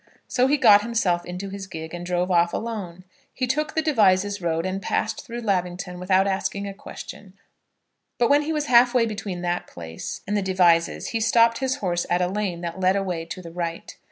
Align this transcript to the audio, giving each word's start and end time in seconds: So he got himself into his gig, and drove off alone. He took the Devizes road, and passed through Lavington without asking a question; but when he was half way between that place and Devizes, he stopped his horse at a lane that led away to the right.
So 0.27 0.47
he 0.47 0.57
got 0.57 0.81
himself 0.81 1.25
into 1.27 1.49
his 1.49 1.67
gig, 1.67 1.93
and 1.93 2.03
drove 2.03 2.31
off 2.31 2.53
alone. 2.55 3.03
He 3.35 3.45
took 3.45 3.75
the 3.75 3.83
Devizes 3.83 4.41
road, 4.41 4.65
and 4.65 4.81
passed 4.81 5.23
through 5.23 5.41
Lavington 5.41 5.99
without 5.99 6.25
asking 6.25 6.67
a 6.67 6.73
question; 6.73 7.33
but 8.17 8.27
when 8.27 8.41
he 8.41 8.51
was 8.51 8.65
half 8.65 8.95
way 8.95 9.05
between 9.05 9.41
that 9.41 9.67
place 9.67 10.21
and 10.25 10.43
Devizes, 10.43 11.09
he 11.09 11.19
stopped 11.19 11.59
his 11.59 11.75
horse 11.75 12.07
at 12.09 12.19
a 12.19 12.25
lane 12.27 12.61
that 12.61 12.79
led 12.79 12.95
away 12.95 13.25
to 13.25 13.43
the 13.43 13.51
right. 13.51 13.95